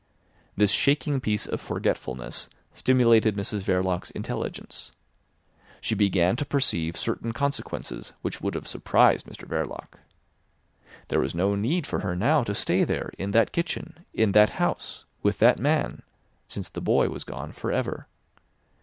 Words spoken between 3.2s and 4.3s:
Mrs Verloc's